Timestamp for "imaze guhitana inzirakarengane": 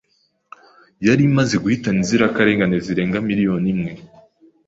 1.29-2.77